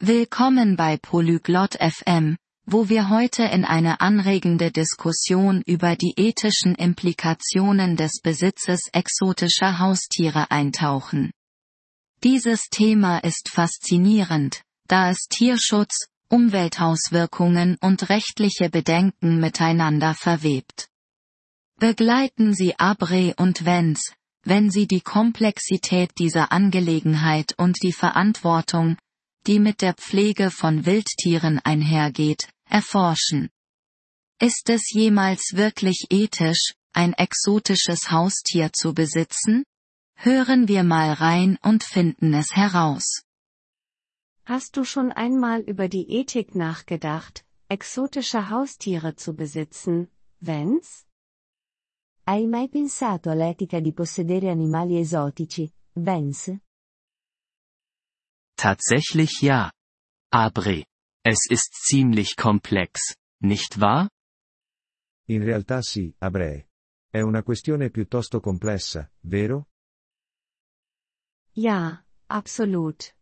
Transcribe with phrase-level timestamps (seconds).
[0.00, 7.96] Willkommen bei Polyglot FM, wo wir heute in eine anregende Diskussion über die ethischen Implikationen
[7.96, 11.32] des Besitzes exotischer Haustiere eintauchen.
[12.22, 20.86] Dieses Thema ist faszinierend, da es Tierschutz, Umweltauswirkungen und rechtliche Bedenken miteinander verwebt.
[21.80, 24.12] Begleiten Sie Abre und Wenz,
[24.44, 28.96] wenn Sie die Komplexität dieser Angelegenheit und die Verantwortung,
[29.48, 33.48] die mit der Pflege von Wildtieren einhergeht, erforschen.
[34.38, 39.64] Ist es jemals wirklich ethisch, ein exotisches Haustier zu besitzen?
[40.16, 43.22] Hören wir mal rein und finden es heraus.
[44.44, 50.08] Hast du schon einmal über die Ethik nachgedacht, exotische Haustiere zu besitzen,
[50.40, 51.04] Vance?
[52.26, 56.60] Hai mai pensato all'etica di possedere animali esotici, Vance?
[58.58, 59.70] Tatsächlich ja.
[60.32, 60.84] Abre.
[61.22, 64.08] Es ist ziemlich komplex, nicht wahr?
[65.28, 66.66] In realtà sì, Abre.
[67.08, 69.68] È una questione piuttosto complessa, vero?
[71.52, 73.14] Ja, absolut.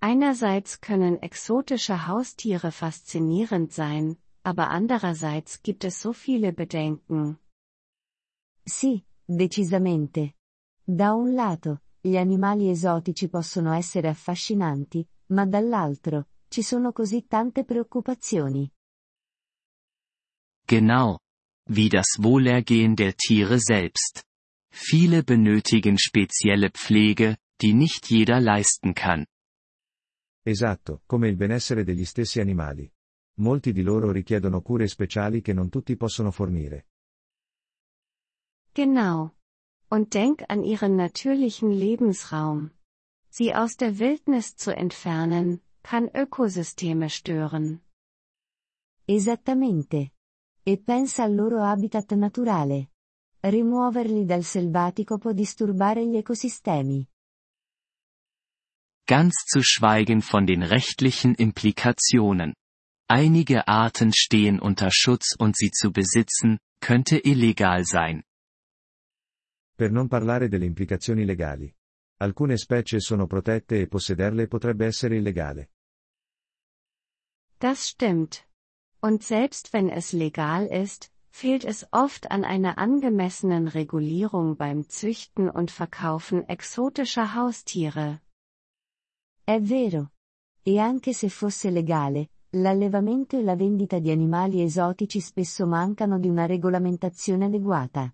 [0.00, 7.38] Einerseits können exotische Haustiere faszinierend sein, aber andererseits gibt es so viele Bedenken.
[8.64, 10.34] Sì, decisamente.
[10.86, 17.64] Da un lato, gli animali esotici possono essere affascinanti, ma dall'altro, ci sono così tante
[17.64, 18.70] preoccupazioni.
[20.64, 21.18] Genau.
[21.70, 24.22] Wie das Wohlergehen der Tiere selbst.
[24.70, 29.24] Viele benötigen spezielle Pflege, die nicht jeder leisten kann.
[30.42, 32.90] Esatto, come il benessere degli stessi animali.
[33.40, 36.86] Molti di loro richiedono cure speciali che non tutti possono fornire.
[38.72, 39.37] Genau.
[39.90, 42.70] Und denk an ihren natürlichen Lebensraum.
[43.30, 47.80] Sie aus der Wildnis zu entfernen, kann Ökosysteme stören.
[49.06, 50.10] Esattamente.
[50.64, 52.90] E pensa al loro habitat naturale.
[53.40, 57.08] Rimuoverli dal selvatico può disturbare gli ecosistemi.
[59.06, 62.52] Ganz zu schweigen von den rechtlichen Implikationen.
[63.08, 68.22] Einige Arten stehen unter Schutz und sie zu besitzen, könnte illegal sein.
[69.78, 71.72] Per non parlare delle implicazioni legali.
[72.16, 75.70] Alcune specie sono protette e possederle potrebbe essere illegale.
[77.58, 78.44] Das stimmt.
[78.98, 85.48] Und selbst wenn es legal ist, fehlt es oft an einer angemessenen Regulierung beim Züchten
[85.48, 88.22] und Verkaufen exotischer Haustiere.
[89.44, 90.10] È vero.
[90.64, 96.26] E anche se fosse legale, l'allevamento e la vendita di animali esotici spesso mancano di
[96.26, 98.12] una regolamentazione adeguata.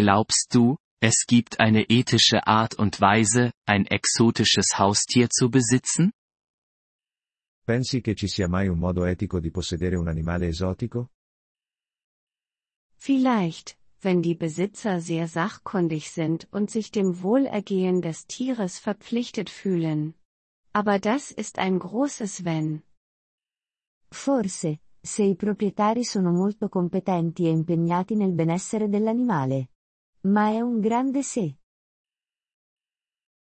[0.00, 6.10] Glaubst du, es gibt eine ethische Art und Weise, ein exotisches Haustier zu besitzen?
[7.66, 11.10] Pensi che ci sia mai un modo etico di possedere un animale esotico?
[12.96, 20.14] Vielleicht, wenn die Besitzer sehr sachkundig sind und sich dem Wohlergehen des Tieres verpflichtet fühlen.
[20.72, 22.84] Aber das ist ein großes Wenn.
[24.10, 29.68] Forse, se i proprietari sono molto competenti e impegnati nel benessere dell'animale.
[30.22, 31.56] Ma è un grande Se.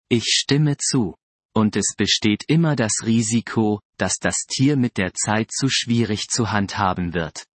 [0.09, 1.15] Ich stimme zu.
[1.55, 6.51] Und es besteht immer das Risiko, dass das Tier mit der Zeit zu schwierig zu
[6.51, 7.47] handhaben wird.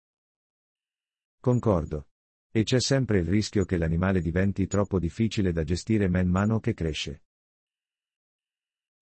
[1.41, 2.05] Concordo.
[2.51, 6.73] E c'è sempre il rischio che l'animale diventi troppo difficile da gestire man mano che
[6.73, 7.21] cresce.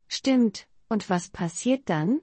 [0.08, 2.22] Stimmt, und was passiert dann?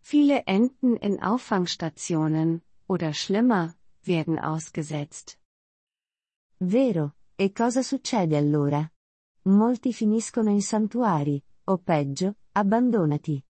[0.00, 5.38] Viele enden in Auffangstationen, oder schlimmer, werden ausgesetzt.
[6.58, 8.90] Vero, e cosa succede allora?
[9.42, 13.42] Molti finiscono in santuari, o peggio, abbandonati.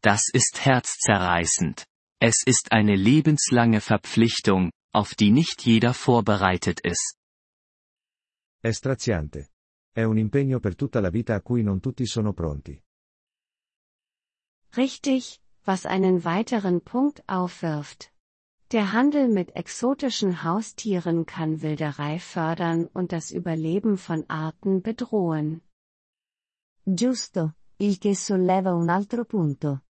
[0.00, 1.84] Das ist herzzerreißend.
[2.20, 7.16] Es ist eine lebenslange Verpflichtung, auf die nicht jeder vorbereitet ist.
[8.60, 9.50] È straziante.
[9.92, 12.80] È un impegno per tutta la vita a cui non tutti sono pronti.
[14.76, 18.12] Richtig, was einen weiteren Punkt aufwirft.
[18.72, 25.62] Der Handel mit exotischen Haustieren kann Wilderei fördern und das Überleben von Arten bedrohen.
[26.84, 29.82] Giusto, il che solleva un altro punto.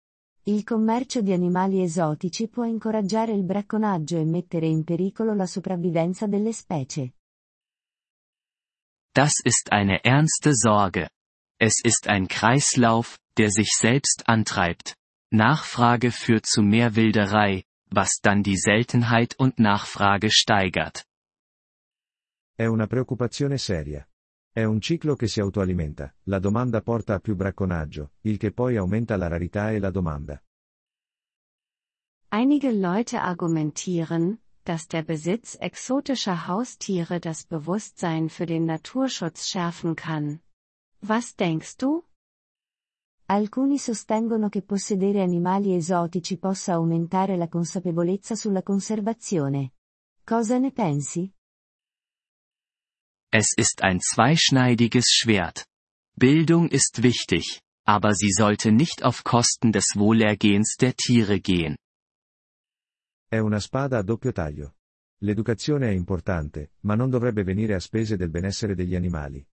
[0.44, 6.26] Il commercio di animali esotici può incoraggiare il bracconaggio e mettere in pericolo la sopravvivenza
[6.26, 7.14] delle specie.
[9.14, 11.08] Das ist eine ernste Sorge.
[11.58, 14.94] Es ist ein Kreislauf, der sich selbst antreibt.
[15.32, 21.06] Nachfrage führt zu mehr Wilderei, was dann die Seltenheit und Nachfrage steigert.
[22.54, 24.06] È una preoccupazione seria.
[24.50, 28.76] È un ciclo che si autoalimenta, la domanda porta a più bracconaggio, il che poi
[28.76, 30.42] aumenta la rarità e la domanda.
[32.30, 40.40] Einige Leute argumentieren, dass der Besitz exotischer Haustiere das Bewusstsein für den Naturschutz schärfen kann.
[41.00, 42.04] Was denkst du?
[43.28, 49.72] Alcuni sostengono che possedere animali esotici possa aumentare la consapevolezza sulla conservazione.
[50.22, 51.28] Cosa ne pensi?
[53.28, 55.66] Es ist ein zweischneidiges Schwert.
[56.14, 61.76] Bildung ist wichtig, aber sie sollte nicht auf Kosten des Wohlergehens der Tiere gehen.
[63.28, 64.76] È una spada a doppio taglio.
[65.22, 69.44] L'educazione è importante, ma non dovrebbe venire a spese del benessere degli animali.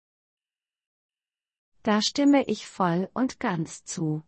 [1.85, 4.23] Da stimme ich voll und ganz zu.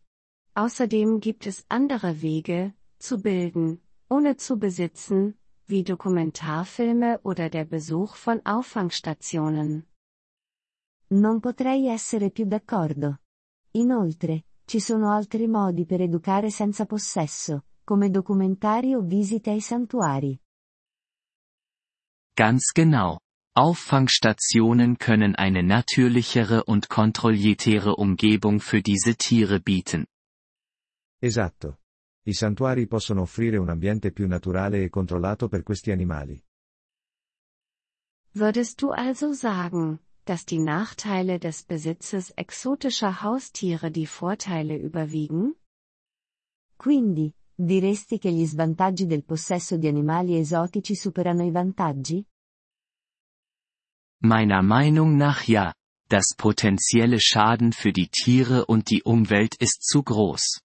[0.55, 5.37] Außerdem gibt es andere Wege, zu bilden, ohne zu besitzen,
[5.67, 9.87] wie Dokumentarfilme oder der Besuch von Auffangstationen.
[11.11, 13.19] Non potrei essere più d'accordo.
[13.73, 20.39] Inoltre, ci sono altri modi per educare senza possesso, come documentari o visite ai santuari.
[22.35, 23.19] Ganz genau.
[23.57, 30.07] Auffangstationen können eine natürlichere und kontrolliertere Umgebung für diese Tiere bieten.
[31.23, 31.79] Esatto.
[32.27, 36.43] I santuari possono offrire un ambiente più naturale e controllato per questi animali.
[38.33, 45.55] Würdest du also sagen, dass die Nachteile des Besitzes exotischer Haustiere die Vorteile überwiegen?
[46.77, 52.27] Quindi, diresti che gli svantaggi del possesso di animali esotici superano i vantaggi?
[54.25, 55.75] Meiner Meinung nach ja.
[56.09, 60.61] Das potenzielle Schaden für die Tiere und die Umwelt ist zu groß.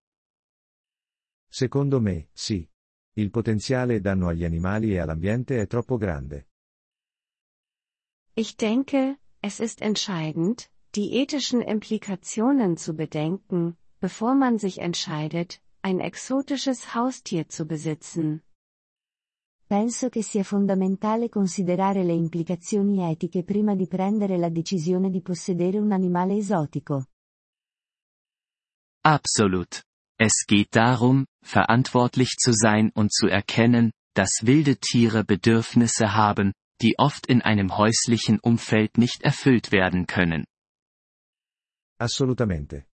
[1.51, 2.69] Secondo me, sì.
[3.15, 6.45] Il potenziale danno agli animali e all'ambiente è troppo grande.
[8.33, 15.99] Ich denke, es ist entscheidend, die ethischen Implikationen zu bedenken, bevor man sich entscheidet, ein
[15.99, 18.41] exotisches Haustier zu besitzen.
[19.69, 25.77] Penso che sia fondamentale considerare le implicazioni etiche prima di prendere la decisione di possedere
[25.77, 27.05] un animale esotico.
[29.01, 29.83] Absolut.
[30.17, 36.51] Es geht darum, verantwortlich zu sein und zu erkennen, dass wilde Tiere Bedürfnisse haben,
[36.81, 40.45] die oft in einem häuslichen Umfeld nicht erfüllt werden können.
[41.99, 42.87] Assolutamente.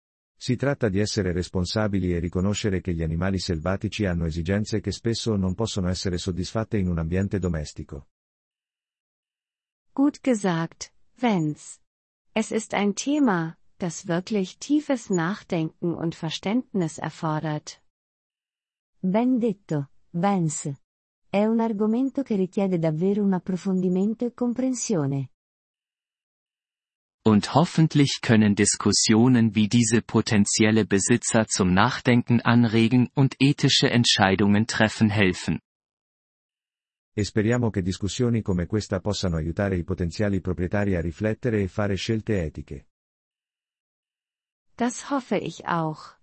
[0.44, 5.36] Si tratta di essere responsabili e riconoscere che gli animali selvatici hanno esigenze che spesso
[5.36, 8.08] non possono essere soddisfatte in un ambiente domestico.
[9.94, 11.80] Gut gesagt, Wenz.
[12.34, 17.82] Es ist ein Thema, das wirklich tiefes Nachdenken und Verständnis erfordert.
[19.00, 20.82] Ben detto, Vance.
[21.26, 25.30] È un argomento che richiede davvero un approfondimento e comprensione.
[27.26, 35.08] Und hoffentlich können Diskussionen wie diese potenzielle Besitzer zum Nachdenken anregen und ethische Entscheidungen treffen
[35.08, 35.60] helfen.
[37.16, 41.94] E speriamo che discussioni come questa possano aiutare i potenziali proprietari a riflettere e fare
[41.96, 42.86] scelte etiche.
[44.76, 46.16] Das hoffe ich auch.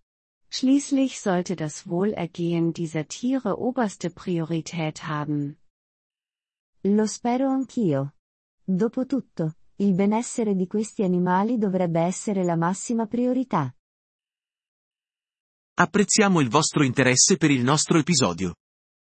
[0.50, 5.58] Schließlich sollte das Wohlergehen dieser Tiere oberste Priorität haben.
[6.84, 8.12] Lo spero anch'io.
[8.68, 13.74] Dopotutto, il benessere di questi animali dovrebbe essere la massima priorità.
[15.74, 18.58] Apprezziamo il vostro interesse per il nostro episodio.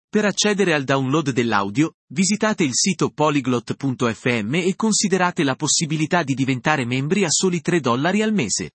[0.06, 6.84] Per accedere al download dell'audio, visitate il sito polyglot.fm e considerate la possibilità di diventare
[6.84, 8.72] membri a soli 3 dollari al mese.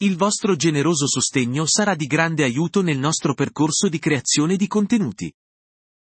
[0.00, 5.32] Il vostro generoso sostegno sarà di grande aiuto nel nostro percorso di creazione di contenuti.